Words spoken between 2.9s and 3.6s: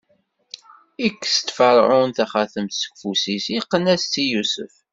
ufus-is,